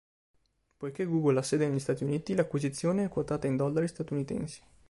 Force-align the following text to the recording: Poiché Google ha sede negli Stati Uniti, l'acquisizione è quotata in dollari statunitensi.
Poiché 0.79 1.05
Google 1.05 1.37
ha 1.37 1.41
sede 1.43 1.67
negli 1.67 1.77
Stati 1.77 2.03
Uniti, 2.03 2.33
l'acquisizione 2.33 3.03
è 3.05 3.07
quotata 3.07 3.45
in 3.45 3.55
dollari 3.55 3.87
statunitensi. 3.87 4.59